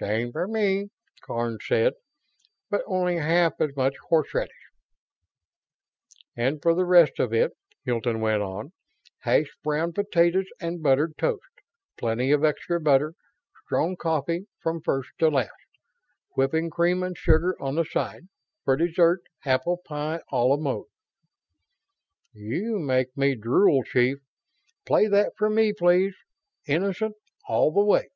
[0.00, 0.90] "Same for me,"
[1.20, 1.92] Karns said,
[2.68, 4.50] "but only half as much horseradish."
[6.36, 7.52] "And for the rest of it,"
[7.84, 8.72] Hilton went on,
[9.20, 11.46] "hashed brown potatoes and buttered toast
[11.96, 13.14] plenty of extra butter
[13.66, 15.52] strong coffee from first to last.
[16.30, 18.26] Whipping cream and sugar on the side.
[18.64, 20.86] For dessert, apple pie a la mode."
[22.32, 24.18] "You make me drool, chief.
[24.86, 26.16] Play that for me, please,
[26.66, 27.14] Innocent,
[27.46, 28.08] all the way."